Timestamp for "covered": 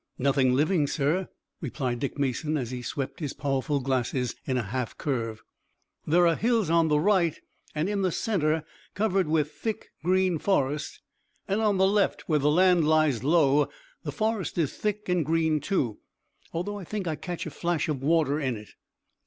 8.95-9.27